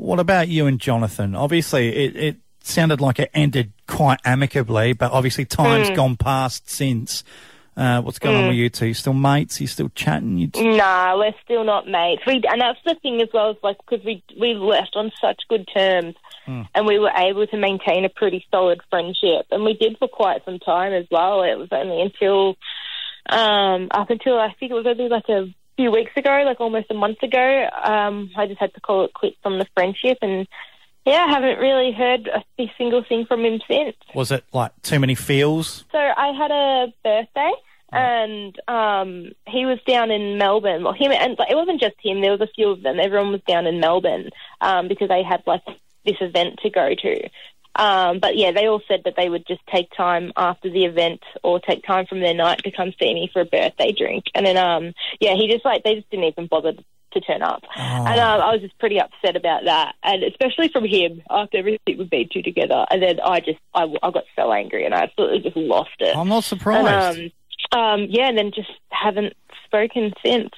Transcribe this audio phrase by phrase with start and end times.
[0.00, 1.34] What about you and Jonathan?
[1.34, 5.94] Obviously, it, it sounded like it ended quite amicably, but obviously time's Hmm.
[5.94, 7.22] gone past since.
[7.76, 8.86] Uh, what's going on with you two?
[8.86, 9.60] You still mates?
[9.60, 10.38] You still chatting?
[10.38, 12.22] You t- Nah, we're still not mates.
[12.26, 15.42] We and that's the thing as well, is like because we we left on such
[15.48, 16.14] good terms,
[16.46, 20.44] and we were able to maintain a pretty solid friendship, and we did for quite
[20.44, 21.42] some time as well.
[21.42, 22.56] It was only until
[23.28, 25.46] um up until I think it was only like a
[25.80, 27.68] few weeks ago, like almost a month ago.
[27.84, 30.46] Um, I just had to call it quits on the friendship, and
[31.06, 33.96] yeah, I haven't really heard a single thing from him since.
[34.14, 35.84] was it like too many feels?
[35.90, 37.52] So I had a birthday,
[37.92, 40.84] and um, he was down in Melbourne.
[40.84, 42.20] Well, him and like, it wasn't just him.
[42.20, 43.00] There was a few of them.
[43.00, 44.28] Everyone was down in Melbourne
[44.60, 45.64] um, because they had like
[46.04, 47.28] this event to go to.
[47.76, 51.22] Um, but yeah, they all said that they would just take time after the event
[51.42, 54.24] or take time from their night to come see me for a birthday drink.
[54.34, 56.72] And then, um, yeah, he just like they just didn't even bother
[57.12, 57.62] to turn up.
[57.76, 61.98] And um, I was just pretty upset about that, and especially from him after everything
[61.98, 62.86] we've been through together.
[62.90, 66.16] And then I just I, I got so angry and I absolutely just lost it.
[66.16, 66.86] I'm not surprised.
[66.86, 67.32] And,
[67.72, 69.34] um, um, yeah, and then just haven't
[69.64, 70.50] spoken since.